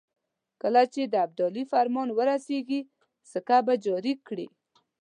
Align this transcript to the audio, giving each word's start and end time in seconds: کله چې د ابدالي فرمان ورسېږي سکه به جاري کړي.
کله 0.61 0.81
چې 0.93 1.01
د 1.07 1.13
ابدالي 1.25 1.63
فرمان 1.71 2.09
ورسېږي 2.13 2.81
سکه 3.31 3.57
به 3.65 3.73
جاري 3.85 4.13
کړي. 4.27 4.47